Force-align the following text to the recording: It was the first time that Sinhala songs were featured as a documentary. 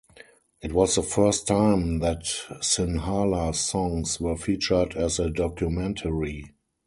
It 0.63 0.73
was 0.73 0.95
the 0.95 1.03
first 1.03 1.45
time 1.45 1.99
that 1.99 2.23
Sinhala 2.23 3.53
songs 3.53 4.19
were 4.19 4.35
featured 4.35 4.95
as 4.95 5.19
a 5.19 5.29
documentary. 5.29 6.55